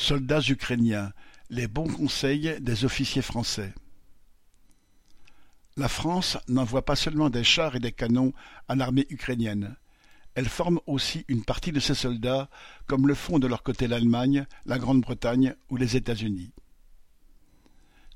[0.00, 1.12] Soldats ukrainiens,
[1.50, 3.74] les bons conseils des officiers français.
[5.76, 8.32] La France n'envoie pas seulement des chars et des canons
[8.66, 9.76] à l'armée ukrainienne.
[10.34, 12.48] Elle forme aussi une partie de ses soldats,
[12.86, 16.54] comme le font de leur côté l'Allemagne, la Grande-Bretagne ou les États-Unis.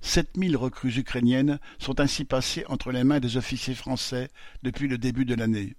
[0.00, 4.30] Sept mille recrues ukrainiennes sont ainsi passées entre les mains des officiers français
[4.62, 5.76] depuis le début de l'année.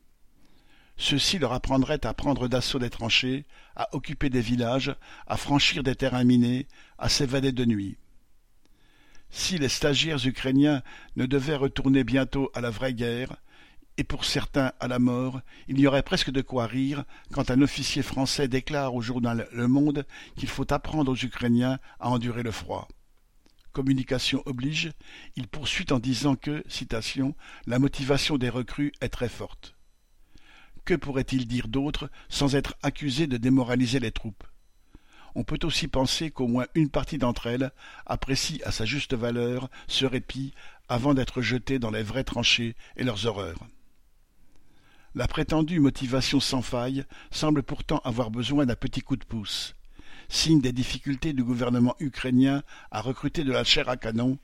[0.98, 3.46] Ceux-ci leur apprendraient à prendre d'assaut des tranchées,
[3.76, 4.96] à occuper des villages,
[5.28, 6.68] à franchir des terrains minés,
[6.98, 7.98] à s'évader de nuit.
[9.30, 10.82] Si les stagiaires ukrainiens
[11.18, 13.36] ne devaient retourner bientôt à la vraie guerre,
[13.98, 17.62] et pour certains à la mort, il y aurait presque de quoi rire quand un
[17.62, 20.06] officier français déclare au journal Le Monde
[20.36, 22.88] qu'il faut apprendre aux Ukrainiens à endurer le froid.
[23.72, 24.92] Communication oblige,
[25.36, 27.36] il poursuit en disant que, citation,
[27.68, 29.75] la motivation des recrues est très forte.
[30.86, 34.44] Que pourrait-il dire d'autre sans être accusé de démoraliser les troupes?
[35.34, 37.72] On peut aussi penser qu'au moins une partie d'entre elles
[38.06, 40.54] apprécie à sa juste valeur ce répit
[40.88, 43.66] avant d'être jetées dans les vraies tranchées et leurs horreurs.
[45.16, 49.76] La prétendue motivation sans faille semble pourtant avoir besoin d'un petit coup de pouce
[50.30, 54.38] signe des difficultés du gouvernement ukrainien à recruter de la chair à canon,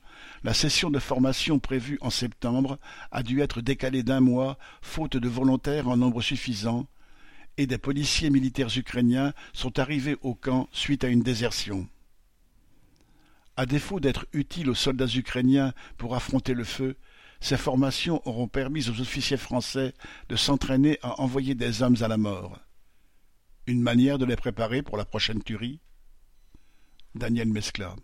[0.44, 2.78] la session de formation prévue en septembre
[3.10, 6.86] a dû être décalée d'un mois faute de volontaires en nombre suffisant,
[7.58, 11.86] et des policiers militaires ukrainiens sont arrivés au camp suite à une désertion.
[13.56, 16.96] À défaut d'être utiles aux soldats ukrainiens pour affronter le feu,
[17.40, 19.92] ces formations auront permis aux officiers français
[20.28, 22.58] de s'entraîner à envoyer des hommes à la mort.
[23.68, 25.78] Une manière de les préparer pour la prochaine tuerie?
[27.14, 27.94] Daniel Mescla